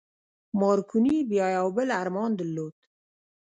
مارکوني 0.59 1.15
بيا 1.29 1.47
يو 1.57 1.67
بل 1.77 1.87
ارمان 2.01 2.31
درلود. 2.39 2.75